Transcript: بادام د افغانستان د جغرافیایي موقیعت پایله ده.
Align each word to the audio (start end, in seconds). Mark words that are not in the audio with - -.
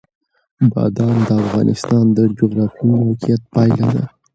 بادام 0.71 1.17
د 1.27 1.29
افغانستان 1.43 2.05
د 2.17 2.19
جغرافیایي 2.37 2.99
موقیعت 3.07 3.41
پایله 3.53 3.87
ده. 3.95 4.03